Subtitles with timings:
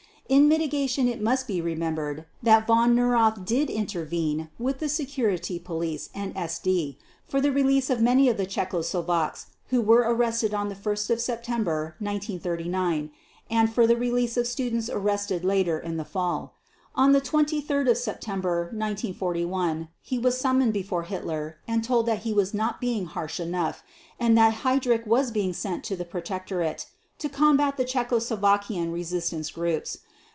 [0.31, 6.09] In mitigation it must be remembered that Von Neurath did intervene with the Security Police
[6.15, 6.95] and SD
[7.27, 13.11] for the release of many of the Czechoslovaks who were arrested on 1 September 1939,
[13.49, 16.53] and for the release of students arrested later in the fall.
[16.95, 22.79] On 23 September 1941 he was summoned before Hitler and told that he was not
[22.79, 23.83] being harsh enough
[24.17, 26.85] and that Heydrich was being sent to the Protectorate
[27.19, 29.97] to combat the Czechoslovakian resistance groups.